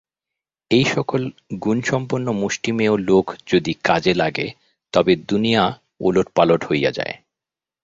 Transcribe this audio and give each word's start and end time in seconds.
এই 0.71 0.85
সকল 0.95 1.21
গুণসম্পন্ন 1.61 2.27
মুষ্টিমেয় 2.33 2.95
লোক 3.01 3.25
যদি 3.47 3.71
কাজে 3.83 4.13
লাগে, 4.13 4.47
তবে 4.93 5.13
দুনিয়া 5.29 5.63
ওলটপালট 6.01 6.61
হইয়া 6.65 6.91
যায়। 6.91 7.15